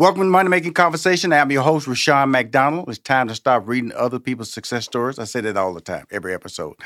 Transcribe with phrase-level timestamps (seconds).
[0.00, 1.30] Welcome to Money Making Conversation.
[1.30, 2.88] I'm your host, Rushion McDonald.
[2.88, 5.18] It's time to stop reading other people's success stories.
[5.18, 6.76] I say that all the time, every episode,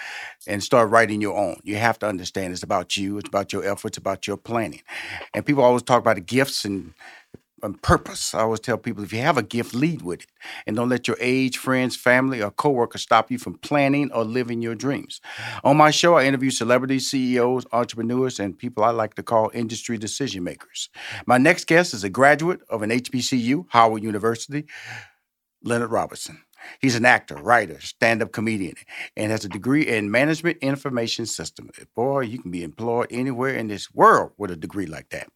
[0.49, 1.61] and start writing your own.
[1.63, 4.83] You have to understand it's about you, it's about your efforts, about your planning.
[5.33, 6.93] And people always talk about the gifts and
[7.65, 8.35] and purpose.
[8.35, 10.27] I always tell people if you have a gift, lead with it.
[10.67, 14.63] And don't let your age, friends, family, or coworkers stop you from planning or living
[14.63, 15.21] your dreams.
[15.65, 19.99] On my show, I interview celebrities, CEOs, entrepreneurs, and people I like to call industry
[19.99, 20.91] decision makers.
[21.27, 24.67] My next guest is a graduate of an HBCU, Howard University,
[25.63, 26.43] Leonard Robinson.
[26.81, 28.75] He's an actor, writer, stand-up comedian,
[29.17, 31.71] and has a degree in management information system.
[31.95, 35.29] Boy, you can be employed anywhere in this world with a degree like that.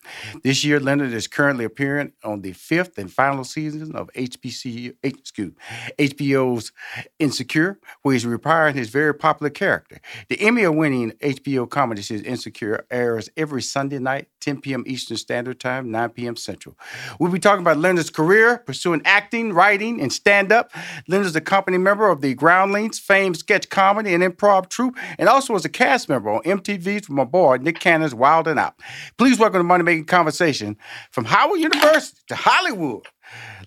[0.43, 6.73] This year, Leonard is currently appearing on the fifth and final season of excuse, HBO's
[7.19, 10.01] Insecure, where he's repairing his very popular character.
[10.29, 14.85] The Emmy-winning HBO comedy series Insecure airs every Sunday night, 10 p.m.
[14.87, 16.37] Eastern Standard Time, 9 p.m.
[16.37, 16.79] Central.
[17.19, 20.71] We'll be talking about Leonard's career, pursuing acting, writing, and stand-up.
[21.09, 25.29] Leonard is a company member of the Groundlings, famed sketch comedy and improv troupe, and
[25.29, 28.75] also as a cast member on MTV's from my boy Nick Cannon's Wild 'N Out.
[29.17, 30.77] Please welcome to Money Making Conversation
[31.11, 33.07] from Howard University to Hollywood,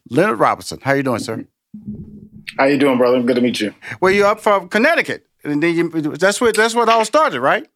[0.10, 0.80] Leonard Robinson.
[0.82, 1.46] How you doing, sir?
[2.58, 3.22] How you doing, brother?
[3.22, 3.74] Good to meet you.
[4.02, 7.68] Well, you're up from Connecticut, and then you, that's where that's what all started, right?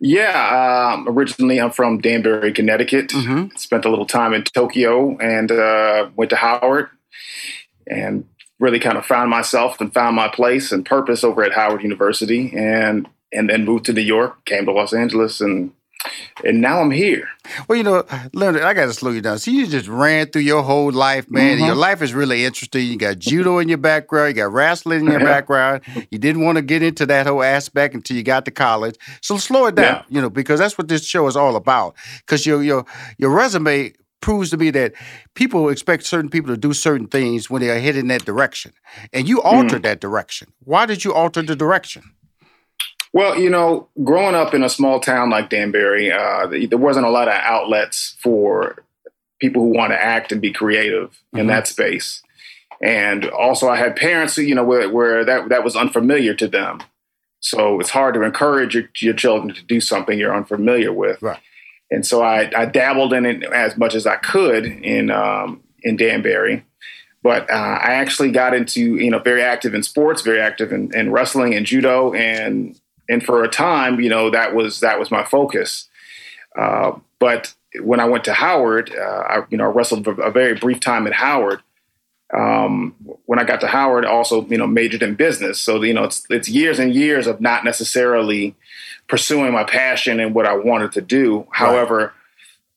[0.00, 3.08] Yeah, um, originally I'm from Danbury, Connecticut.
[3.08, 3.56] Mm-hmm.
[3.56, 6.88] Spent a little time in Tokyo and uh, went to Howard,
[7.86, 8.24] and
[8.58, 12.52] really kind of found myself and found my place and purpose over at Howard University,
[12.56, 15.72] and and then moved to New York, came to Los Angeles, and
[16.44, 17.28] and now I'm here.
[17.66, 19.38] Well, you know, Leonard, I got to slow you down.
[19.38, 21.56] See, you just ran through your whole life, man.
[21.56, 21.66] Mm-hmm.
[21.66, 22.86] Your life is really interesting.
[22.86, 25.82] You got judo in your background, you got wrestling in your background.
[26.10, 28.96] You didn't want to get into that whole aspect until you got to college.
[29.22, 30.02] So slow it down, yeah.
[30.08, 31.96] you know, because that's what this show is all about.
[32.18, 32.84] Because your your
[33.18, 34.94] your resume proves to me that
[35.34, 38.72] people expect certain people to do certain things when they are headed in that direction.
[39.12, 39.84] And you altered mm.
[39.84, 40.52] that direction.
[40.64, 42.02] Why did you alter the direction?
[43.12, 47.10] Well, you know, growing up in a small town like Danbury, uh, there wasn't a
[47.10, 48.84] lot of outlets for
[49.40, 51.38] people who want to act and be creative mm-hmm.
[51.38, 52.22] in that space.
[52.80, 56.46] And also, I had parents, who, you know, where, where that that was unfamiliar to
[56.46, 56.80] them.
[57.40, 61.20] So it's hard to encourage your, your children to do something you're unfamiliar with.
[61.22, 61.40] Right.
[61.90, 65.96] And so I, I dabbled in it as much as I could in um, in
[65.96, 66.64] Danbury.
[67.22, 70.94] But uh, I actually got into, you know, very active in sports, very active in,
[70.94, 72.78] in wrestling and judo, and
[73.08, 75.88] and for a time, you know, that was that was my focus.
[76.56, 80.30] Uh, but when I went to Howard, uh, I you know I wrestled for a
[80.30, 81.60] very brief time at Howard.
[82.36, 82.94] Um,
[83.24, 85.60] when I got to Howard, also you know majored in business.
[85.60, 88.54] So you know it's it's years and years of not necessarily
[89.08, 91.38] pursuing my passion and what I wanted to do.
[91.38, 91.46] Right.
[91.52, 92.12] However,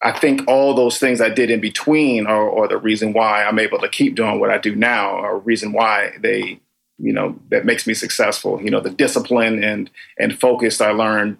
[0.01, 3.59] I think all those things I did in between are, are, the reason why I'm
[3.59, 6.59] able to keep doing what I do now, or reason why they
[6.97, 8.61] you know that makes me successful.
[8.61, 11.37] You know, the discipline and and focus I learned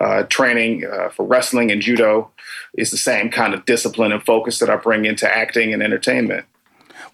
[0.00, 2.30] uh, training uh, for wrestling and judo
[2.74, 6.46] is the same kind of discipline and focus that I bring into acting and entertainment.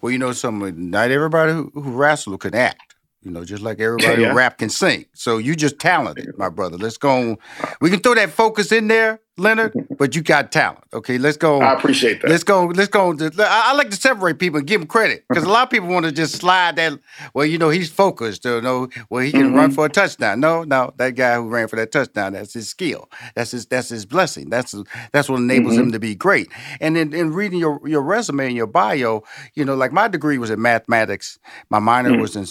[0.01, 0.89] Well, you know, something.
[0.89, 1.97] Not everybody who, who
[2.37, 2.86] can act.
[3.27, 4.33] You know, just like everybody yeah.
[4.33, 5.05] rap can sing.
[5.13, 6.77] So you just talented, my brother.
[6.77, 7.37] Let's go.
[7.81, 10.85] We can throw that focus in there, Leonard, but you got talent.
[10.93, 11.61] Okay, let's go.
[11.61, 12.29] I appreciate that.
[12.29, 12.65] Let's go.
[12.65, 13.15] Let's go.
[13.39, 16.05] I like to separate people and give them credit because a lot of people want
[16.05, 16.97] to just slide that.
[17.33, 18.45] Well, you know, he's focused.
[18.45, 19.55] You know, well, he can mm-hmm.
[19.55, 20.39] run for a touchdown.
[20.39, 23.09] No, no, that guy who ran for that touchdown, that's his skill.
[23.35, 23.65] That's his.
[23.65, 24.49] That's his blessing.
[24.49, 24.73] That's
[25.11, 25.83] that's what enables mm-hmm.
[25.83, 26.47] him to be great.
[26.79, 29.23] And in, in reading your your resume and your bio,
[29.53, 31.37] you know, like my degree was in mathematics.
[31.69, 32.21] My minor mm-hmm.
[32.21, 32.45] was in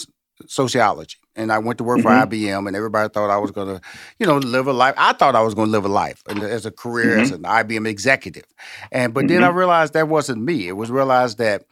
[0.47, 2.29] sociology and I went to work mm-hmm.
[2.29, 3.81] for IBM, and everybody thought I was going to,
[4.19, 4.95] you know, live a life.
[4.97, 7.21] I thought I was going to live a life as a career mm-hmm.
[7.21, 8.45] as an IBM executive,
[8.91, 9.35] and but mm-hmm.
[9.35, 9.57] then I mm-hmm.
[9.57, 10.67] realized that wasn't me.
[10.67, 11.65] It was realized that,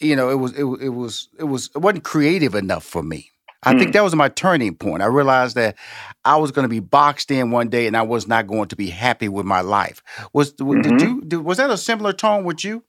[0.00, 3.30] you know, it was it, it was it was it wasn't creative enough for me.
[3.62, 3.92] I think mm.
[3.94, 5.02] that was my turning point.
[5.02, 5.76] I realized that
[6.24, 8.76] I was going to be boxed in one day, and I was not going to
[8.76, 10.02] be happy with my life.
[10.32, 10.98] Was did mm-hmm.
[10.98, 12.84] you did, was that a similar tone with you?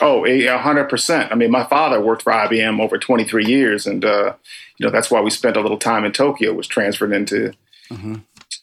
[0.00, 1.32] Oh, a hundred percent.
[1.32, 4.34] I mean, my father worked for IBM over 23 years, and uh,
[4.76, 6.52] you know that's why we spent a little time in Tokyo.
[6.52, 7.52] Was transferred into
[7.90, 8.16] mm-hmm.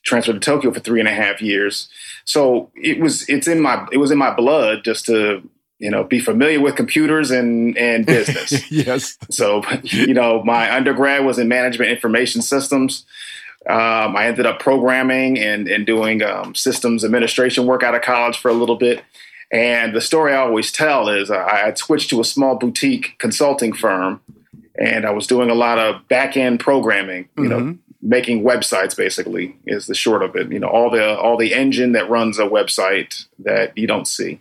[0.03, 1.89] transferred to Tokyo for three and a half years.
[2.23, 5.47] So it was it's in my it was in my blood just to
[5.79, 8.71] you know be familiar with computers and and business.
[8.71, 9.17] yes.
[9.29, 13.05] So you know my undergrad was in management information systems.
[13.67, 18.37] Um, I ended up programming and and doing um, systems administration work out of college
[18.37, 19.03] for a little bit.
[19.51, 23.73] And the story I always tell is I had switched to a small boutique consulting
[23.73, 24.21] firm,
[24.77, 27.29] and I was doing a lot of back end programming.
[27.37, 27.67] You mm-hmm.
[27.67, 30.51] know, making websites basically is the short of it.
[30.51, 34.39] You know, all the all the engine that runs a website that you don't see.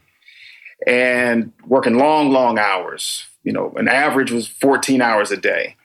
[0.86, 3.26] and working long, long hours.
[3.42, 5.76] You know, an average was 14 hours a day.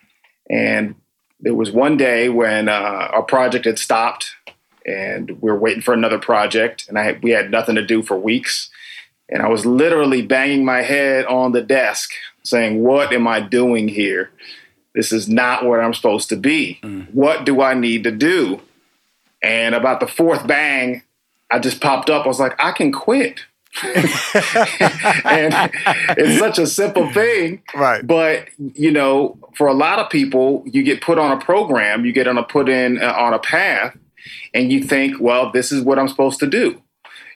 [0.50, 0.96] And
[1.40, 4.32] there was one day when uh, our project had stopped
[4.86, 8.02] and we were waiting for another project and I had, we had nothing to do
[8.02, 8.70] for weeks.
[9.30, 12.12] And I was literally banging my head on the desk
[12.44, 14.32] saying, What am I doing here?
[14.96, 16.80] This is not what I'm supposed to be.
[16.82, 17.14] Mm.
[17.14, 18.62] What do I need to do?
[19.42, 21.04] And about the fourth bang,
[21.52, 22.26] I just popped up.
[22.26, 23.46] I was like, I can quit.
[23.84, 23.94] and
[26.18, 27.62] it's such a simple thing.
[27.74, 28.06] Right.
[28.06, 32.12] But, you know, for a lot of people, you get put on a program, you
[32.12, 33.96] get on a put in uh, on a path,
[34.54, 36.82] and you think, well, this is what I'm supposed to do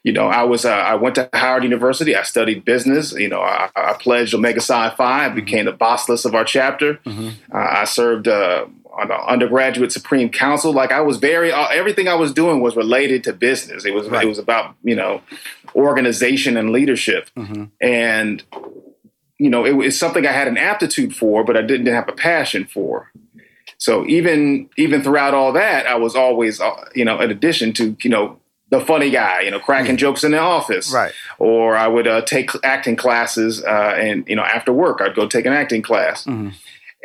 [0.03, 2.15] you know, I was uh, I went to Howard University.
[2.15, 3.13] I studied business.
[3.13, 5.03] You know, I, I pledged Omega Psi Phi.
[5.03, 5.35] I mm-hmm.
[5.35, 6.95] became the Basileus of our chapter.
[7.05, 7.29] Mm-hmm.
[7.55, 8.65] Uh, I served uh,
[8.99, 10.73] on the undergraduate Supreme Council.
[10.73, 13.85] Like I was very uh, everything I was doing was related to business.
[13.85, 14.25] It was right.
[14.25, 15.21] it was about you know
[15.73, 17.65] organization and leadership, mm-hmm.
[17.79, 18.43] and
[19.37, 22.13] you know it was something I had an aptitude for, but I didn't have a
[22.13, 23.09] passion for.
[23.77, 27.95] So even even throughout all that, I was always uh, you know in addition to
[28.03, 28.39] you know
[28.73, 30.91] the funny guy, you know, cracking jokes in the office.
[30.91, 31.13] Right.
[31.37, 35.27] Or I would uh, take acting classes, uh, and you know, after work, I'd go
[35.27, 36.49] take an acting class, mm-hmm.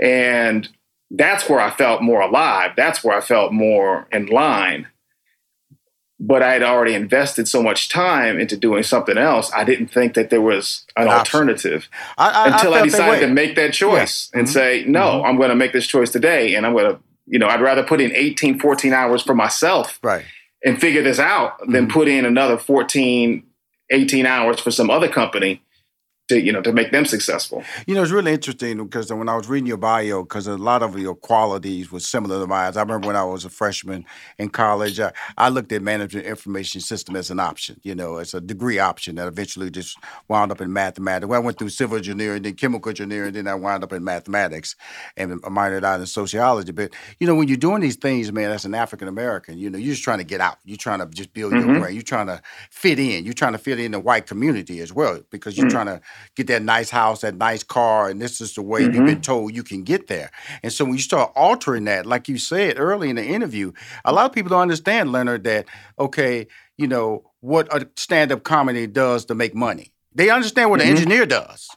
[0.03, 0.69] and
[1.11, 2.73] that's where I felt more alive.
[2.75, 4.89] That's where I felt more in line.
[6.21, 9.53] But I had already invested so much time into doing something else.
[9.53, 13.21] I didn't think that there was an, an alternative I, I, until I, I decided
[13.21, 14.41] to make that choice yeah.
[14.41, 14.53] and mm-hmm.
[14.53, 15.27] say, no, mm-hmm.
[15.27, 17.85] I'm going to make this choice today, and I'm going to, you know, I'd rather
[17.85, 20.01] put in 18, 14 hours for myself.
[20.03, 20.25] Right
[20.65, 21.73] and figure this out mm-hmm.
[21.73, 23.43] than put in another 14,
[23.91, 25.63] 18 hours for some other company
[26.29, 27.63] to you know to make them successful.
[27.87, 30.83] You know, it's really interesting because when I was reading your bio, because a lot
[30.83, 32.77] of your qualities were similar to mine.
[32.77, 34.05] I remember when I was a freshman
[34.39, 37.81] in college, I, I, looked at management information system as an option.
[37.83, 39.99] You know, as a degree option that eventually just
[40.29, 41.29] wound up in mathematics.
[41.29, 44.77] Well, I went through civil engineering, then chemical engineering, then I wound up in mathematics
[45.17, 46.73] and minored out in sociology.
[46.73, 49.79] But you know, when you're doing these things, man, as an African American, you know,
[49.79, 50.59] you're just trying to get out.
[50.65, 51.71] You're trying to just build mm-hmm.
[51.71, 51.95] your brain.
[51.95, 53.25] You're trying to fit in.
[53.25, 55.75] You're trying to fit in the white community as well because you're mm-hmm.
[55.75, 56.01] trying to
[56.35, 58.95] get that nice house, that nice car, and this is the way mm-hmm.
[58.95, 60.31] you've been told you can get there.
[60.63, 63.73] And so when you start altering that, like you said early in the interview,
[64.05, 65.67] a lot of people don't understand, Leonard, that
[65.99, 69.93] okay, you know what a stand-up comedy does to make money.
[70.15, 70.91] They understand what mm-hmm.
[70.91, 71.69] an engineer does.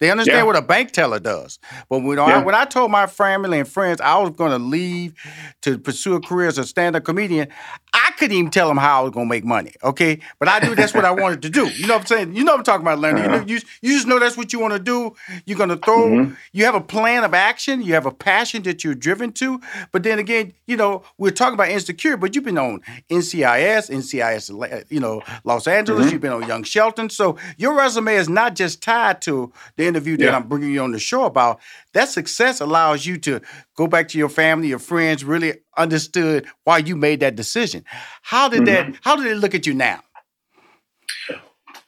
[0.00, 0.42] They understand yeah.
[0.44, 1.58] what a bank teller does.
[1.88, 2.24] But when, yeah.
[2.24, 5.14] I, when I told my family and friends I was going to leave
[5.62, 7.48] to pursue a career as a stand-up comedian,
[7.92, 9.72] I couldn't even tell them how I was going to make money.
[9.84, 11.68] Okay, but I knew that's what I wanted to do.
[11.68, 12.34] You know what I'm saying?
[12.34, 13.26] You know what I'm talking about, Leonard.
[13.26, 13.34] Uh-huh.
[13.34, 15.14] You, know, you, you just know that's what you want to do.
[15.44, 16.08] You're going to throw.
[16.08, 16.34] Mm-hmm.
[16.52, 17.82] You have a plan of action.
[17.82, 19.60] You have a passion that you're driven to.
[19.92, 22.80] But then again, you know, we're talking about insecure, but you've been on
[23.10, 26.06] NCIS, NCIS, you know, Los Angeles.
[26.06, 26.12] Mm-hmm.
[26.12, 27.10] You've been on Young Sheldon.
[27.10, 30.36] So your resume is not just tied to the interview that yeah.
[30.36, 31.60] I'm bringing you on the show about,
[31.92, 33.40] that success allows you to
[33.76, 37.84] go back to your family, your friends, really understood why you made that decision.
[38.22, 38.92] How did mm-hmm.
[38.92, 39.00] that?
[39.02, 40.02] How did they look at you now?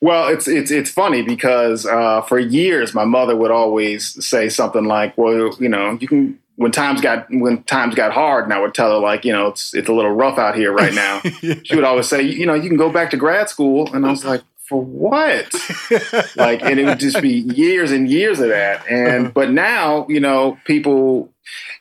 [0.02, 4.84] Well, it's it's it's funny because uh, for years my mother would always say something
[4.84, 8.60] like, "Well, you know, you can." When times got when times got hard, and I
[8.60, 11.22] would tell her like, you know, it's it's a little rough out here right now.
[11.40, 11.54] yeah.
[11.64, 14.10] She would always say, you know, you can go back to grad school, and I
[14.10, 14.42] was like,
[14.72, 15.54] for what?
[16.36, 18.90] like, and it would just be years and years of that.
[18.90, 19.32] And uh-huh.
[19.34, 21.30] but now, you know, people,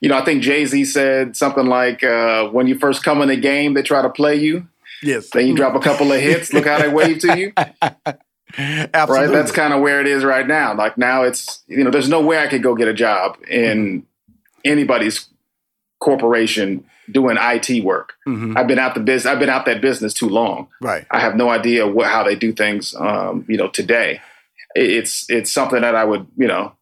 [0.01, 3.29] you know, I think Jay Z said something like, uh, "When you first come in
[3.29, 4.67] the game, they try to play you.
[5.01, 5.29] Yes.
[5.29, 6.51] Then you drop a couple of hits.
[6.51, 7.53] Look how they wave to you."
[8.57, 9.27] Absolutely.
[9.27, 9.31] Right.
[9.31, 10.75] That's kind of where it is right now.
[10.75, 14.05] Like now, it's you know, there's no way I could go get a job in
[14.65, 15.29] anybody's
[16.01, 18.13] corporation doing IT work.
[18.27, 18.57] Mm-hmm.
[18.57, 19.31] I've been out the business.
[19.31, 20.67] I've been out that business too long.
[20.81, 21.05] Right.
[21.11, 22.95] I have no idea what how they do things.
[22.95, 24.21] Um, you know, today,
[24.75, 26.73] it's it's something that I would you know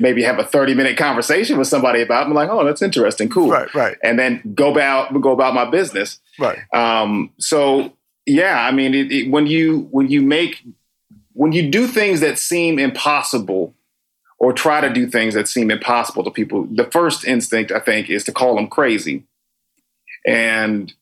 [0.00, 2.26] maybe have a 30 minute conversation with somebody about.
[2.26, 3.50] I'm like, oh, that's interesting, cool.
[3.50, 3.96] Right, right.
[4.02, 6.20] And then go about go about my business.
[6.38, 6.58] Right.
[6.72, 7.92] Um, so
[8.26, 10.62] yeah, I mean, it, it, when you when you make
[11.32, 13.74] when you do things that seem impossible
[14.38, 18.10] or try to do things that seem impossible to people, the first instinct I think
[18.10, 19.24] is to call them crazy.
[20.26, 20.92] And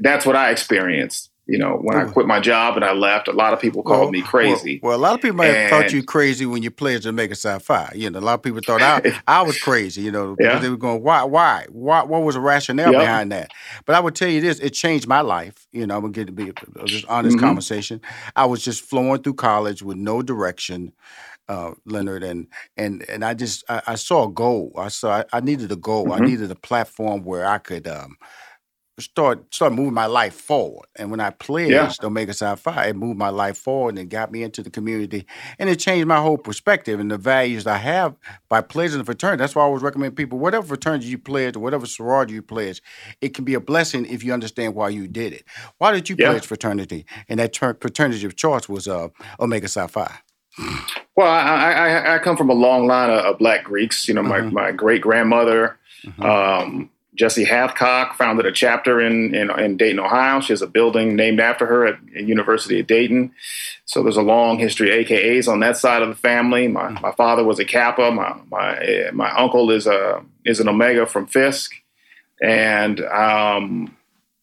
[0.00, 1.30] that's what I experienced.
[1.46, 4.00] You know, when I quit my job and I left, a lot of people called
[4.00, 4.80] well, me crazy.
[4.82, 7.34] Well, well, a lot of people might have thought you crazy when you played Omega
[7.34, 7.92] Psi Phi.
[7.94, 10.00] You know, a lot of people thought I, I was crazy.
[10.00, 10.58] You know, because yeah.
[10.60, 13.02] they were going, why, why, why, what was the rationale yep.
[13.02, 13.50] behind that?
[13.84, 15.66] But I would tell you this: it changed my life.
[15.70, 16.50] You know, I'm gonna get to be
[16.86, 17.44] just honest mm-hmm.
[17.44, 18.00] conversation.
[18.34, 20.94] I was just flowing through college with no direction
[21.48, 24.72] uh, Leonard, and and and I just I, I, saw a goal.
[24.76, 26.06] I saw I, I needed a goal.
[26.06, 26.22] Mm-hmm.
[26.22, 28.16] I needed a platform where I could um,
[29.00, 30.86] start start moving my life forward.
[30.96, 31.92] And when I pledged yeah.
[32.02, 35.26] Omega Psi Phi, it moved my life forward and it got me into the community,
[35.58, 38.16] and it changed my whole perspective and the values I have
[38.48, 39.40] by pledging the fraternity.
[39.40, 42.82] That's why I always recommend people, whatever fraternity you pledge or whatever sorority you pledge,
[43.20, 45.44] it can be a blessing if you understand why you did it.
[45.78, 46.30] Why did you yeah.
[46.30, 47.06] pledge fraternity?
[47.28, 49.08] And that ter- fraternity of choice was uh,
[49.40, 50.12] Omega Psi Phi.
[51.16, 54.08] Well, I, I, I, come from a long line of, of Black Greeks.
[54.08, 54.54] You know, my, mm-hmm.
[54.54, 55.78] my great grandmother.
[56.04, 56.22] Mm-hmm.
[56.22, 60.40] Um, Jessie Hathcock founded a chapter in, in, in, Dayton, Ohio.
[60.40, 63.32] She has a building named after her at, at University of Dayton.
[63.84, 66.66] So there's a long history of AKAs on that side of the family.
[66.66, 68.10] My, my father was a Kappa.
[68.10, 71.72] My, my, my uncle is, a, is an Omega from Fisk.
[72.42, 73.96] And um,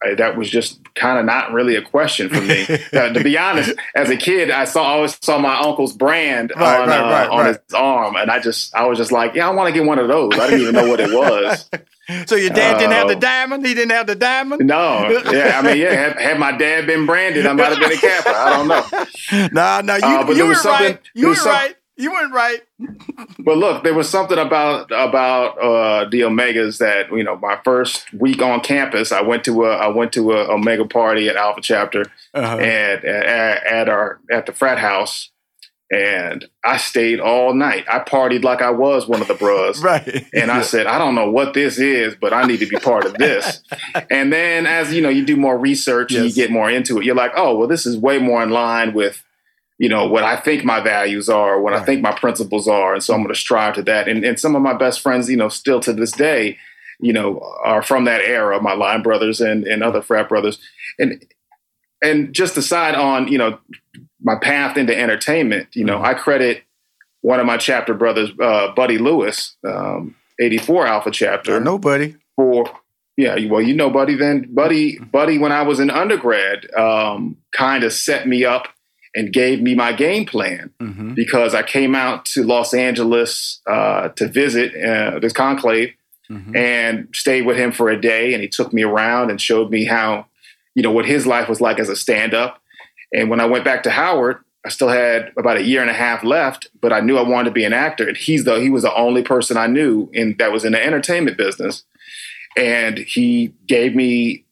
[0.04, 2.62] I, that was just kind of not really a question for me.
[2.92, 6.80] uh, to be honest, as a kid, I saw always saw my uncle's brand right,
[6.80, 9.50] on, right, uh, on his arm, and I just I was just like, yeah, I
[9.50, 10.32] want to get one of those.
[10.34, 11.68] I didn't even know what it was.
[12.26, 13.66] so your dad uh, didn't have the uh, diamond.
[13.66, 14.66] He didn't have the diamond.
[14.66, 15.92] No, yeah, I mean, yeah.
[15.92, 18.30] Had, had my dad been branded, I might have been a Kappa.
[18.30, 19.48] I don't know.
[19.52, 21.00] No, no, you, uh, you were right.
[21.14, 21.74] You were right.
[22.02, 22.60] You weren't right.
[23.38, 27.36] but look, there was something about about uh, the Omegas that you know.
[27.36, 31.28] My first week on campus, I went to a I went to a Omega party
[31.28, 32.56] at Alpha Chapter, uh-huh.
[32.56, 35.30] and at, at our at the frat house,
[35.92, 37.84] and I stayed all night.
[37.88, 39.80] I partied like I was one of the bros.
[39.84, 40.26] right.
[40.34, 43.04] And I said, I don't know what this is, but I need to be part
[43.04, 43.62] of this.
[44.10, 46.18] and then as you know, you do more research yes.
[46.18, 48.50] and you get more into it, you're like, oh, well, this is way more in
[48.50, 49.22] line with
[49.82, 51.82] you know what I think my values are, what right.
[51.82, 54.06] I think my principles are, and so I'm going to strive to that.
[54.06, 56.56] And, and some of my best friends, you know, still to this day,
[57.00, 58.62] you know, are from that era.
[58.62, 60.60] My line brothers and and other frat brothers,
[61.00, 61.26] and
[62.00, 63.58] and just aside on you know
[64.22, 65.74] my path into entertainment.
[65.74, 66.06] You know, mm-hmm.
[66.06, 66.62] I credit
[67.22, 71.56] one of my chapter brothers, uh, Buddy Lewis, um, 84 Alpha chapter.
[71.56, 72.14] I know Buddy.
[72.36, 72.66] For
[73.16, 74.14] yeah, well, you know Buddy.
[74.14, 78.68] Then Buddy, Buddy, when I was in undergrad, um, kind of set me up
[79.14, 81.14] and gave me my game plan mm-hmm.
[81.14, 85.92] because I came out to Los Angeles uh, to visit uh, this conclave
[86.30, 86.56] mm-hmm.
[86.56, 88.32] and stayed with him for a day.
[88.32, 90.26] And he took me around and showed me how,
[90.74, 92.60] you know, what his life was like as a stand up.
[93.12, 95.94] And when I went back to Howard, I still had about a year and a
[95.94, 98.08] half left, but I knew I wanted to be an actor.
[98.08, 100.82] And he's the he was the only person I knew in that was in the
[100.82, 101.84] entertainment business.
[102.56, 104.44] And he gave me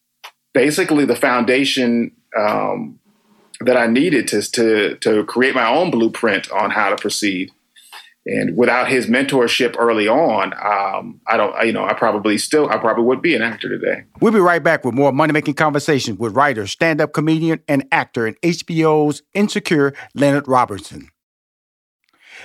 [0.52, 2.99] basically the foundation um,
[3.61, 7.50] that I needed to, to, to create my own blueprint on how to proceed.
[8.26, 12.76] And without his mentorship early on, um, I don't, you know, I probably still, I
[12.76, 14.05] probably would be an actor today.
[14.21, 17.87] We'll be right back with more money making conversations with writer, stand up comedian, and
[17.90, 21.09] actor in HBO's Insecure, Leonard Robertson.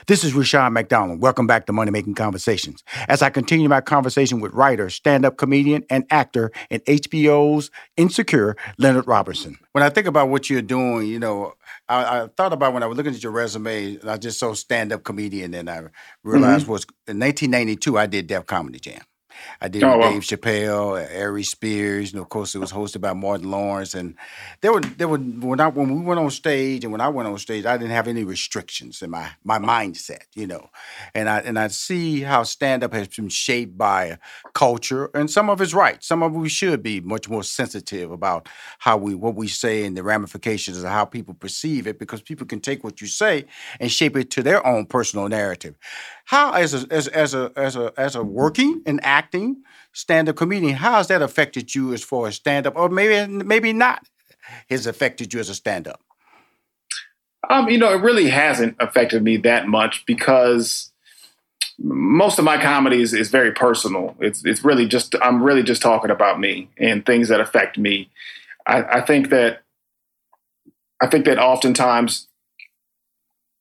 [0.07, 1.21] This is Rushion McDonald.
[1.21, 2.83] Welcome back to Money Making Conversations.
[3.07, 8.55] As I continue my conversation with writer, stand up comedian, and actor in HBO's Insecure,
[8.77, 9.57] Leonard Robertson.
[9.71, 11.53] When I think about what you're doing, you know,
[11.87, 14.91] I, I thought about when I was looking at your resume, I just saw stand
[14.91, 15.83] up comedian, and I
[16.23, 16.71] realized mm-hmm.
[16.71, 19.01] was in 1992 I did Def Comedy Jam.
[19.61, 22.11] I did oh, Dave Chappelle, Ari Spears.
[22.11, 24.15] You know, of course, it was hosted by Martin Lawrence, and
[24.61, 27.27] there were there were when I when we went on stage and when I went
[27.27, 30.69] on stage, I didn't have any restrictions in my my mindset, you know,
[31.13, 34.17] and I and I see how stand up has been shaped by
[34.53, 36.03] culture, and some of it's right.
[36.03, 38.47] Some of it we should be much more sensitive about
[38.79, 42.45] how we what we say and the ramifications of how people perceive it, because people
[42.45, 43.45] can take what you say
[43.79, 45.75] and shape it to their own personal narrative.
[46.25, 50.75] How as a as, as a as a as a working and acting stand-up comedian,
[50.75, 54.05] how has that affected you as far as stand-up, or maybe maybe not
[54.69, 56.01] has affected you as a stand-up?
[57.49, 60.91] Um, you know, it really hasn't affected me that much because
[61.77, 64.15] most of my comedy is, is very personal.
[64.19, 68.09] It's it's really just I'm really just talking about me and things that affect me.
[68.67, 69.63] I, I think that
[71.01, 72.27] I think that oftentimes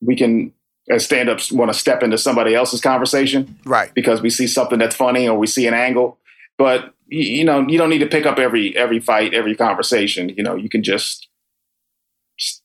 [0.00, 0.52] we can
[0.90, 3.58] as stand-ups want to step into somebody else's conversation.
[3.64, 3.92] Right.
[3.94, 6.18] Because we see something that's funny or we see an angle.
[6.58, 10.30] But you know you don't need to pick up every every fight every conversation.
[10.30, 11.28] You know you can just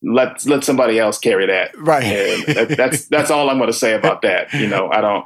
[0.01, 1.77] let let somebody else carry that.
[1.77, 2.45] Right.
[2.47, 4.51] That, that's that's all i'm going to say about that.
[4.53, 5.25] You know i don't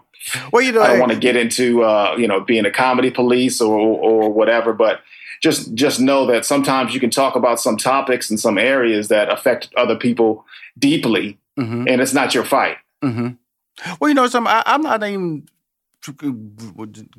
[0.51, 3.11] well you know i don't want to get into uh you know being a comedy
[3.11, 5.01] police or or whatever but
[5.41, 9.29] just just know that sometimes you can talk about some topics and some areas that
[9.29, 10.45] affect other people
[10.79, 11.87] deeply mm-hmm.
[11.87, 13.95] and it's not your fight Mm-hmm.
[13.99, 15.45] Well, you know, some I, am not even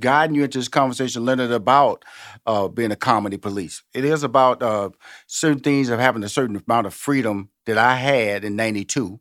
[0.00, 2.04] guiding you into this conversation, Leonard, about
[2.46, 3.82] uh, being a comedy police.
[3.92, 4.90] It is about uh,
[5.26, 9.20] certain things of having a certain amount of freedom that I had in '92.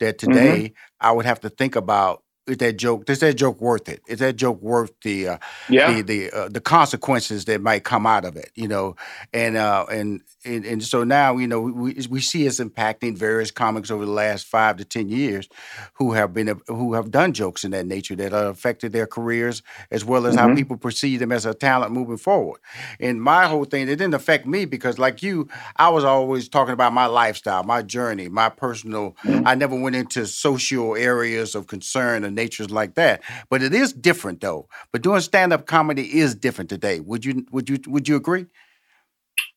[0.00, 1.06] That today mm-hmm.
[1.06, 4.18] I would have to think about is that joke is that joke worth it is
[4.18, 5.38] that joke worth the uh,
[5.68, 8.96] yeah the the, uh, the consequences that might come out of it you know
[9.32, 13.50] and uh and and, and so now you know we we see it's impacting various
[13.50, 15.48] comics over the last five to ten years
[15.94, 19.62] who have been who have done jokes in that nature that have affected their careers
[19.90, 20.48] as well as mm-hmm.
[20.48, 22.60] how people perceive them as a talent moving forward
[23.00, 26.74] and my whole thing it didn't affect me because like you I was always talking
[26.74, 29.46] about my lifestyle my journey my personal mm-hmm.
[29.46, 33.22] I never went into social areas of concern or natures like that.
[33.50, 34.68] But it is different though.
[34.90, 37.00] But doing stand up comedy is different today.
[37.00, 38.46] Would you would you would you agree?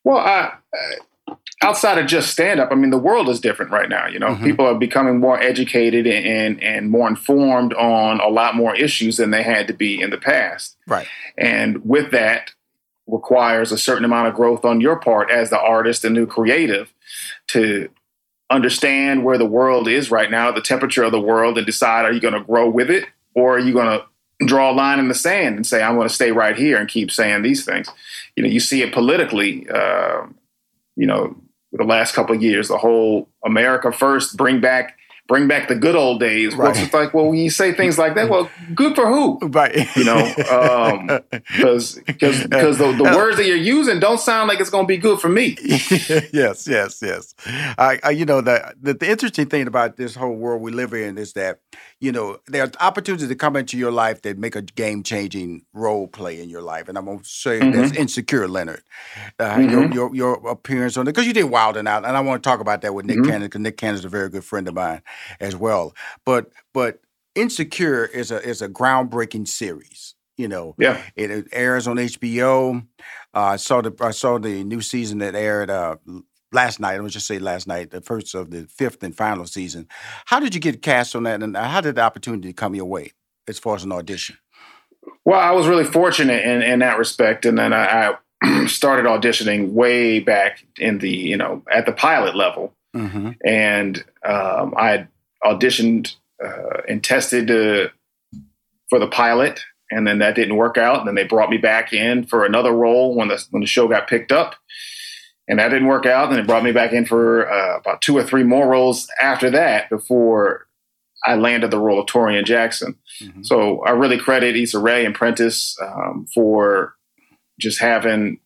[0.03, 4.07] Well, uh, outside of just stand up, I mean, the world is different right now.
[4.07, 4.43] You know, mm-hmm.
[4.43, 9.31] people are becoming more educated and and more informed on a lot more issues than
[9.31, 10.77] they had to be in the past.
[10.87, 11.07] Right.
[11.37, 12.51] And with that
[13.07, 16.93] requires a certain amount of growth on your part as the artist and new creative
[17.47, 17.89] to
[18.49, 22.11] understand where the world is right now, the temperature of the world, and decide are
[22.11, 24.05] you going to grow with it or are you going to
[24.39, 26.89] draw a line in the sand and say I'm going to stay right here and
[26.89, 27.89] keep saying these things.
[28.35, 29.67] You know, you see it politically.
[29.69, 30.27] Uh,
[30.95, 31.35] you know,
[31.71, 35.95] the last couple of years, the whole America First, bring back bring back the good
[35.95, 36.55] old days.
[36.55, 36.73] Right.
[36.73, 39.39] Well, it's like, well, when you say things like that, well, good for who?
[39.47, 39.87] Right.
[39.95, 44.59] You know, because um, because because the, the, words that you're using don't sound like
[44.59, 45.57] it's going to be good for me.
[46.31, 47.33] yes, yes, yes.
[47.45, 50.93] I, I you know, the, the, the interesting thing about this whole world we live
[50.93, 51.59] in is that
[51.99, 55.65] you know there are opportunities that come into your life that make a game changing
[55.73, 57.71] role play in your life, and I'm going to say mm-hmm.
[57.71, 58.83] that's insecure, Leonard.
[59.39, 59.69] Uh, mm-hmm.
[59.69, 62.43] your, your, your appearance on it because you did Wild 'N Out, and I want
[62.43, 63.29] to talk about that with Nick mm-hmm.
[63.29, 65.01] Cannon because Nick Cannon is a very good friend of mine
[65.39, 65.95] as well.
[66.25, 66.99] But but
[67.35, 70.15] Insecure is a is a groundbreaking series.
[70.37, 72.85] You know, yeah, it, it airs on HBO.
[73.33, 75.95] Uh, I saw the I saw the new season that aired uh,
[76.51, 76.95] last night.
[76.95, 79.87] I was just say last night, the first of the fifth and final season.
[80.25, 83.11] How did you get cast on that, and how did the opportunity come your way
[83.47, 84.37] as far as an audition?
[85.23, 89.71] Well, I was really fortunate in, in that respect, and then I, I started auditioning
[89.71, 93.31] way back in the you know at the pilot level, mm-hmm.
[93.45, 95.07] and um, I
[95.43, 97.89] auditioned uh, and tested uh,
[98.89, 99.61] for the pilot,
[99.91, 100.99] and then that didn't work out.
[100.99, 103.87] And then they brought me back in for another role when the when the show
[103.87, 104.55] got picked up,
[105.47, 106.29] and that didn't work out.
[106.29, 109.49] And it brought me back in for uh, about two or three more roles after
[109.51, 110.67] that before
[111.25, 112.97] I landed the role of Taurean Jackson.
[113.21, 113.43] Mm-hmm.
[113.43, 116.95] So I really credit Issa Rae and Prentice um, for
[117.59, 118.39] just having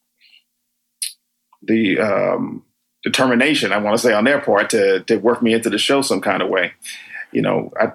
[1.62, 2.64] the um,
[3.04, 6.02] determination, I want to say, on their part to to work me into the show
[6.02, 6.74] some kind of way.
[7.32, 7.92] You know, I,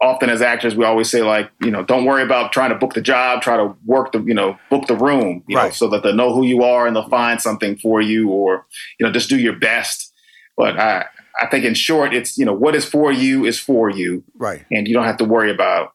[0.00, 2.94] often as actors, we always say like, you know, don't worry about trying to book
[2.94, 5.66] the job, try to work the, you know, book the room, you right.
[5.66, 8.66] know, so that they'll know who you are and they'll find something for you, or
[8.98, 10.12] you know, just do your best.
[10.56, 11.06] But I,
[11.40, 14.64] I think in short, it's you know, what is for you is for you, right,
[14.70, 15.93] and you don't have to worry about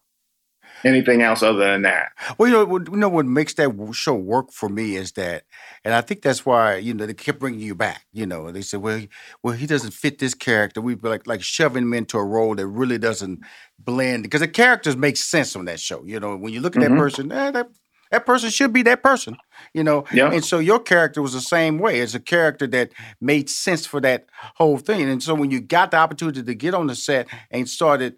[0.84, 2.12] anything else other than that.
[2.38, 5.44] Well, you know, what, you know what makes that show work for me is that,
[5.84, 8.04] and I think that's why you know they kept bringing you back.
[8.12, 9.08] You know, they said, well, he,
[9.42, 10.80] well, he doesn't fit this character.
[10.80, 13.40] We've like like shoving him into a role that really doesn't
[13.78, 16.04] blend because the characters make sense on that show.
[16.04, 16.94] You know, when you look at mm-hmm.
[16.94, 17.68] that person, eh, that
[18.10, 19.36] that person should be that person,
[19.72, 20.04] you know.
[20.34, 22.00] And so your character was the same way.
[22.00, 25.08] It's a character that made sense for that whole thing.
[25.08, 28.16] And so when you got the opportunity to get on the set and started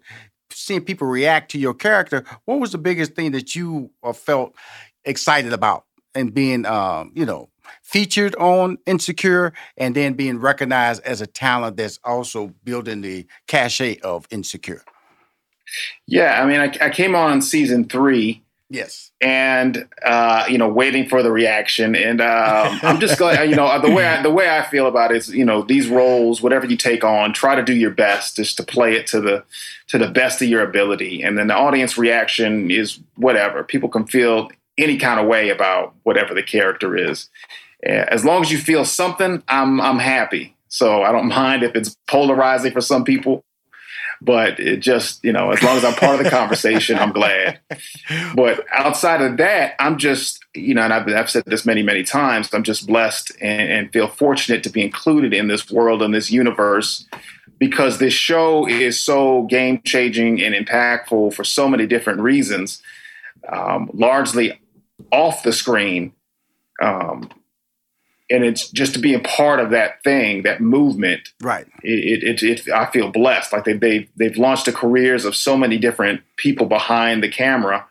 [0.53, 4.55] seeing people react to your character, what was the biggest thing that you uh, felt
[5.05, 5.85] excited about
[6.15, 7.49] and being, um, you know,
[7.81, 13.99] featured on Insecure and then being recognized as a talent that's also building the cachet
[13.99, 14.83] of Insecure?
[16.05, 18.42] Yeah, I mean, I, I came on season three
[18.73, 19.11] Yes.
[19.21, 23.47] And uh, you know, waiting for the reaction, and um, I'm just glad.
[23.47, 25.87] You know, the way I, the way I feel about it is, you know, these
[25.89, 29.21] roles, whatever you take on, try to do your best, just to play it to
[29.21, 29.43] the
[29.89, 33.63] to the best of your ability, and then the audience reaction is whatever.
[33.63, 37.29] People can feel any kind of way about whatever the character is.
[37.83, 40.55] As long as you feel something, I'm I'm happy.
[40.69, 43.45] So I don't mind if it's polarizing for some people.
[44.23, 47.59] But it just, you know, as long as I'm part of the conversation, I'm glad.
[48.35, 52.03] But outside of that, I'm just, you know, and I've, I've said this many, many
[52.03, 56.13] times, I'm just blessed and, and feel fortunate to be included in this world and
[56.13, 57.05] this universe
[57.59, 62.81] because this show is so game changing and impactful for so many different reasons,
[63.49, 64.59] um, largely
[65.11, 66.13] off the screen.
[66.81, 67.29] Um,
[68.33, 71.29] and it's just to be a part of that thing, that movement.
[71.39, 71.67] Right.
[71.83, 73.53] It, it, it, it I feel blessed.
[73.53, 77.85] Like they, they, they've launched the careers of so many different people behind the camera.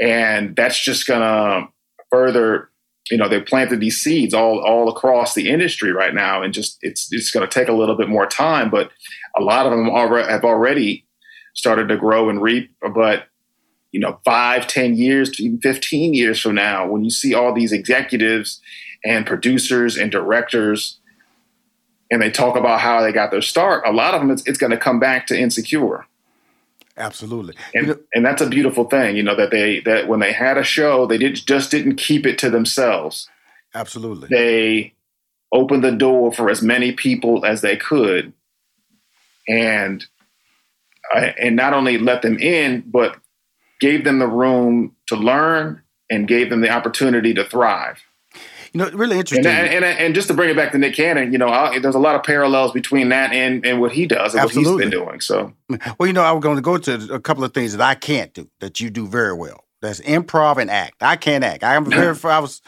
[0.00, 1.68] And that's just going to
[2.10, 2.68] further,
[3.12, 6.42] you know, they've planted these seeds all, all across the industry right now.
[6.42, 8.90] And just, it's, it's going to take a little bit more time, but
[9.38, 11.06] a lot of them already have already
[11.54, 12.74] started to grow and reap.
[12.92, 13.28] But
[13.92, 17.72] you know, five, ten years, even fifteen years from now, when you see all these
[17.72, 18.60] executives
[19.04, 20.98] and producers and directors,
[22.10, 24.58] and they talk about how they got their start, a lot of them it's, it's
[24.58, 26.06] going to come back to insecure.
[26.98, 29.16] Absolutely, and, you know, and that's a beautiful thing.
[29.16, 32.26] You know that they that when they had a show, they did just didn't keep
[32.26, 33.28] it to themselves.
[33.74, 34.94] Absolutely, they
[35.52, 38.32] opened the door for as many people as they could,
[39.46, 40.06] and
[41.14, 43.18] uh, and not only let them in, but
[43.78, 48.00] gave them the room to learn and gave them the opportunity to thrive.
[48.76, 49.46] You know, really interesting.
[49.46, 51.94] And, and, and, just to bring it back to Nick Cannon, you know, I, there's
[51.94, 54.72] a lot of parallels between that and, and what he does and Absolutely.
[54.74, 55.20] what he's been doing.
[55.22, 55.54] So,
[55.98, 57.94] well, you know, I was going to go to a couple of things that I
[57.94, 59.64] can't do that you do very well.
[59.82, 61.02] That's improv and act.
[61.02, 61.62] I can't act.
[61.62, 62.16] I am very.
[62.24, 62.62] I was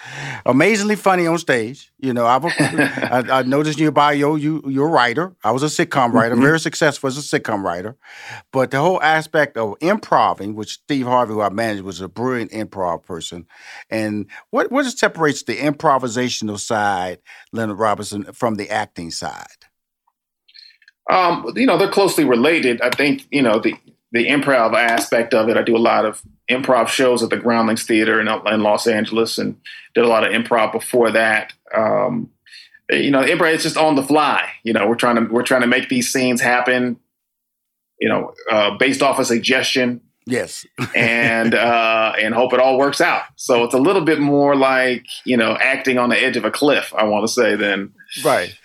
[0.45, 1.91] amazingly funny on stage.
[1.99, 5.35] You know, I, I, I noticed your bio you you're a writer.
[5.43, 6.45] I was a sitcom writer, mm-hmm.
[6.45, 7.97] very successful as a sitcom writer.
[8.53, 12.53] But the whole aspect of improving, which Steve Harvey, who I managed, was a brilliant
[12.53, 13.47] improv person.
[13.89, 17.21] And what what separates the improvisational side,
[17.53, 19.47] Leonard Robinson, from the acting side?
[21.11, 22.83] Um, you know, they're closely related.
[22.83, 23.75] I think you know the
[24.13, 25.57] the improv aspect of it.
[25.57, 29.39] I do a lot of improv shows at the Groundlings Theater in, in Los Angeles,
[29.39, 29.57] and
[29.95, 31.53] did a lot of improv before that.
[31.75, 32.31] Um,
[32.91, 34.49] you know, improv is just on the fly.
[34.63, 36.99] You know, we're trying to we're trying to make these scenes happen.
[38.01, 40.01] You know, uh, based off a suggestion.
[40.25, 43.23] Yes, and uh, and hope it all works out.
[43.37, 46.51] So it's a little bit more like you know acting on the edge of a
[46.51, 46.93] cliff.
[46.97, 47.93] I want to say than
[48.25, 48.57] right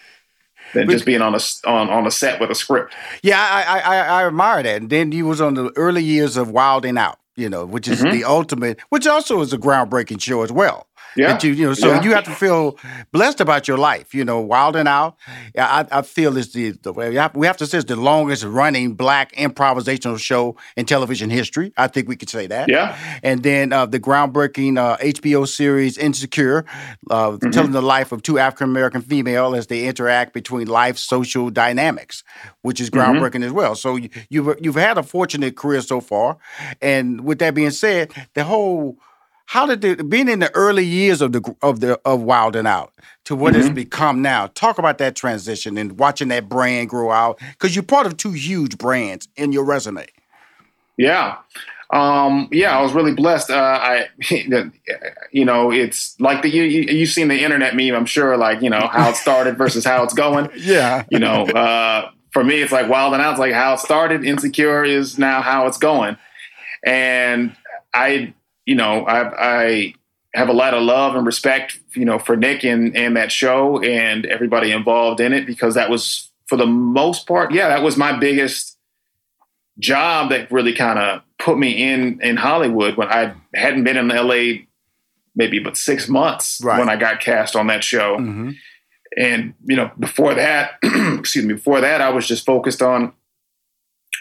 [0.74, 2.94] than just being on a on, on a set with a script.
[3.22, 4.82] Yeah, I, I I admire that.
[4.82, 7.88] And then you was on the early years of Wild 'N Out, you know, which
[7.88, 8.12] is mm-hmm.
[8.12, 10.88] the ultimate, which also is a groundbreaking show as well.
[11.16, 11.40] Yeah.
[11.42, 12.04] You, you know, so yeah.
[12.04, 12.78] you have to feel
[13.12, 14.14] blessed about your life.
[14.14, 15.18] You know, Wild 'N Out.
[15.58, 18.44] I, I feel is the, the we have, we have to say it's the longest
[18.44, 21.74] running black improvisational show in television history.
[21.78, 22.70] I think we could say that.
[22.70, 22.98] Yeah.
[23.22, 26.66] And then uh, the groundbreaking uh, HBO series Insecure,
[27.10, 27.50] uh, mm-hmm.
[27.52, 32.24] telling the life of two African American female as they interact between life social dynamics,
[32.62, 33.18] which is mm-hmm.
[33.18, 33.44] groundbreaking mm-hmm.
[33.44, 33.76] as well.
[33.76, 36.38] So you, you've you've had a fortunate career so far,
[36.82, 38.98] and with that being said, the whole
[39.54, 42.66] how did it being in the early years of the of the of Wild 'N
[42.66, 42.92] Out
[43.26, 43.62] to what mm-hmm.
[43.62, 44.48] it's become now?
[44.48, 48.32] Talk about that transition and watching that brand grow out because you're part of two
[48.32, 50.08] huge brands in your resume.
[50.98, 51.38] Yeah.
[51.92, 53.52] Um, yeah, I was really blessed.
[53.52, 54.08] Uh, I,
[55.32, 57.94] you know, it's like the you, you have seen the internet meme.
[57.94, 60.50] I'm sure, like you know how it started versus how it's going.
[60.58, 63.34] yeah, you know, uh, for me, it's like Wild 'N Out.
[63.34, 64.26] It's like how it started.
[64.26, 66.18] Insecure is now how it's going,
[66.84, 67.56] and
[67.94, 68.34] I
[68.66, 69.94] you know, I, I
[70.34, 73.82] have a lot of love and respect, you know, for Nick and, and that show
[73.82, 77.98] and everybody involved in it because that was, for the most part, yeah, that was
[77.98, 78.78] my biggest
[79.80, 84.08] job that really kind of put me in in Hollywood when I hadn't been in
[84.08, 84.66] LA
[85.36, 86.80] maybe but six months right.
[86.80, 88.18] when I got cast on that show.
[88.18, 88.52] Mm-hmm.
[89.18, 93.14] And you know, before that, excuse me, before that, I was just focused on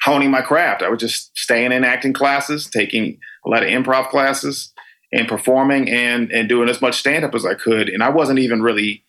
[0.05, 0.83] honing my craft.
[0.83, 4.72] I was just staying in acting classes, taking a lot of improv classes,
[5.12, 7.88] and performing and and doing as much stand up as I could.
[7.88, 9.05] And I wasn't even really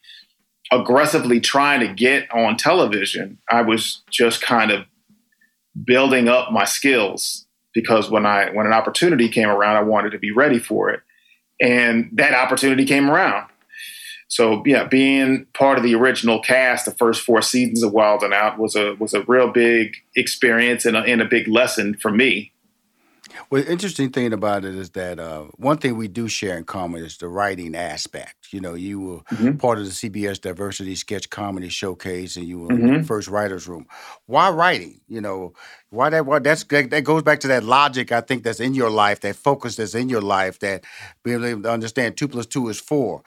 [0.71, 3.37] aggressively trying to get on television.
[3.49, 4.85] I was just kind of
[5.85, 10.19] building up my skills because when I when an opportunity came around, I wanted to
[10.19, 11.01] be ready for it.
[11.61, 13.49] And that opportunity came around.
[14.27, 18.33] So yeah, being part of the original cast, the first four seasons of Wild 'N
[18.33, 22.11] Out was a was a real big experience and a, and a big lesson for
[22.11, 22.52] me.
[23.49, 26.63] Well, the interesting thing about it is that uh, one thing we do share in
[26.63, 28.51] common is the writing aspect.
[28.51, 29.57] You know, you were mm-hmm.
[29.57, 32.87] part of the CBS Diversity Sketch Comedy Showcase, and you were mm-hmm.
[32.87, 33.85] in the first writers' room.
[34.25, 35.01] Why writing?
[35.07, 35.53] You know,
[35.89, 36.25] why that?
[36.25, 39.35] Why that's that goes back to that logic I think that's in your life, that
[39.35, 40.83] focus that's in your life, that
[41.23, 43.23] being able to understand two plus two is four.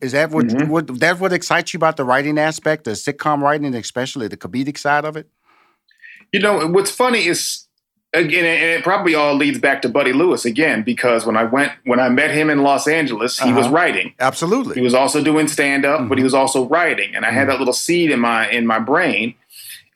[0.00, 0.70] Is that what, mm-hmm.
[0.70, 4.78] what that's what excites you about the writing aspect, the sitcom writing, especially the comedic
[4.78, 5.28] side of it?
[6.32, 7.67] You know, what's funny is
[8.12, 11.72] again, and it probably all leads back to Buddy Lewis again, because when I went
[11.84, 13.58] when I met him in Los Angeles, he uh-huh.
[13.58, 14.14] was writing.
[14.18, 14.74] Absolutely.
[14.74, 16.08] He was also doing stand up, mm-hmm.
[16.08, 16.26] but he mm-hmm.
[16.26, 17.14] was also writing.
[17.14, 19.34] And I had that little seed in my in my brain.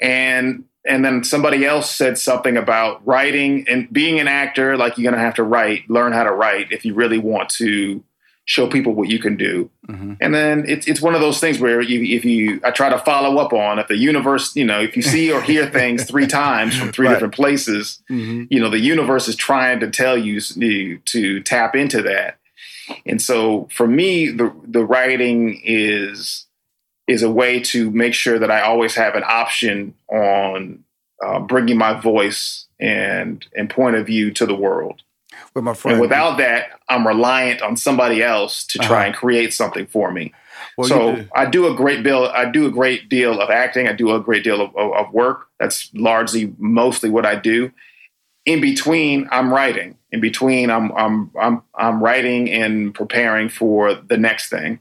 [0.01, 5.11] And and then somebody else said something about writing and being an actor, like you're
[5.11, 8.03] gonna have to write, learn how to write if you really want to
[8.53, 9.71] show people what you can do.
[9.89, 10.13] Mm-hmm.
[10.21, 12.99] And then it's it's one of those things where you, if you I try to
[12.99, 16.27] follow up on if the universe, you know, if you see or hear things three
[16.27, 17.15] times from three right.
[17.15, 18.45] different places, mm-hmm.
[18.51, 20.39] you know, the universe is trying to tell you
[20.99, 22.39] to tap into that.
[23.07, 26.47] And so for me, the the writing is
[27.09, 30.85] is a way to make sure that I always have an option on
[31.25, 35.01] uh, bringing my voice and and point of view to the world.
[35.55, 39.07] With my friend, and without that, I'm reliant on somebody else to try uh-huh.
[39.07, 40.33] and create something for me.
[40.77, 41.29] Well, so do.
[41.35, 42.25] I do a great deal.
[42.25, 43.87] I do a great deal of acting.
[43.87, 45.49] I do a great deal of, of, of work.
[45.59, 47.71] That's largely, mostly what I do.
[48.47, 49.99] In between, I'm writing.
[50.11, 54.81] In between, I'm I'm I'm I'm writing and preparing for the next thing.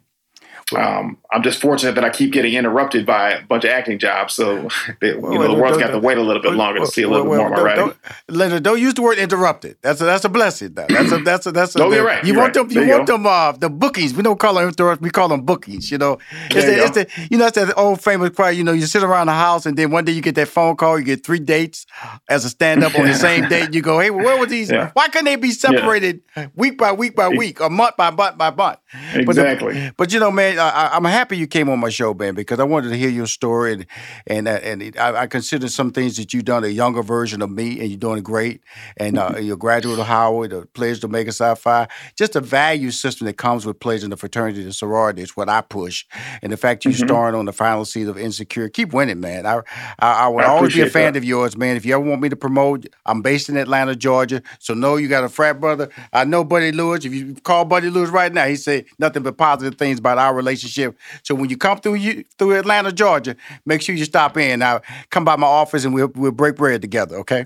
[0.76, 4.34] Um, I'm just fortunate that I keep getting interrupted by a bunch of acting jobs.
[4.34, 4.67] So
[5.02, 7.26] you know, the world's got to wait a little bit longer to see a little
[7.26, 7.94] bit more of my writing.
[8.28, 9.78] Don't, don't, use the word interrupted.
[9.82, 10.74] That's a, that's a blessing.
[10.74, 10.88] Though.
[10.89, 11.80] That's a that's a that's a.
[11.80, 12.22] no, you're right.
[12.24, 12.67] You you're want right.
[12.67, 12.84] them.
[12.84, 13.26] You want them.
[13.26, 14.13] Uh, the bookies.
[14.13, 15.04] We don't call them interrupted.
[15.04, 15.89] We call them bookies.
[15.89, 16.17] You know,
[16.50, 18.52] it's, the, you, it's the, you know it's that old famous choir.
[18.52, 20.76] You know, you sit around the house and then one day you get that phone
[20.76, 21.00] call.
[21.00, 21.86] You get three dates
[22.28, 23.74] as a stand up on the same date.
[23.74, 24.70] You go, hey, well, where were these?
[24.70, 24.91] Yeah.
[24.94, 26.48] Why couldn't they be separated yeah.
[26.56, 28.80] week by week by week or month by month by month?
[29.13, 29.74] Exactly.
[29.74, 32.36] But, the, but you know, man, I, I'm happy you came on my show, man,
[32.36, 33.86] because I wanted to hear your story, and
[34.28, 37.50] and uh, and I, I, consider some things that you've done a younger version of
[37.50, 38.62] me, and you're doing great.
[38.98, 41.88] And uh, you're a graduate of Howard, a pledge to Omega Psi Phi.
[42.16, 45.62] Just a value system that comes with pledging the fraternity and sorority is what I
[45.62, 46.06] push.
[46.42, 47.06] And the fact you mm-hmm.
[47.06, 49.46] starring on the final season of Insecure, keep winning, man.
[49.46, 49.62] I
[50.00, 51.20] I, I would I always be a fan that.
[51.20, 51.78] of yours, man.
[51.78, 55.08] If you ever want me to promote, I'm based in Atlanta, Georgia, so know you
[55.08, 55.90] got a frat brother.
[56.14, 57.06] I know Buddy Lewis.
[57.06, 60.34] If you call Buddy Lewis right now, he say nothing but positive things about our
[60.34, 60.98] relationship.
[61.24, 64.60] So when you come through you through Atlanta, Georgia, make sure you stop in.
[64.60, 67.17] Now come by my office and we'll we'll break bread together.
[67.17, 67.45] Okay.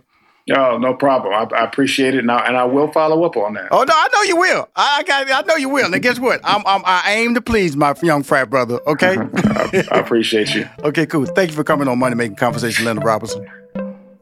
[0.56, 1.34] Oh, no problem.
[1.34, 3.70] I, I appreciate it, now, and I will follow up on that.
[3.72, 4.70] Oh no, I know you will.
[4.76, 5.92] I, got, I know you will.
[5.92, 6.40] And guess what?
[6.44, 8.80] I'm, I'm, i aim to please my young frat brother.
[8.86, 9.18] Okay.
[9.36, 10.70] I, I, appreciate you.
[10.84, 11.26] okay, cool.
[11.26, 13.48] Thank you for coming on Money Making Conversation, Linda Robinson.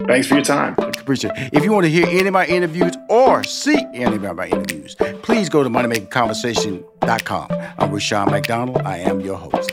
[0.08, 0.76] Thanks for your time.
[0.78, 1.54] Appreciate it.
[1.54, 4.96] If you want to hear any of my interviews or see any of my interviews,
[5.22, 7.48] please go to moneymakingconversation.com.
[7.78, 8.78] I'm Rushion McDonald.
[8.80, 9.72] I am your host.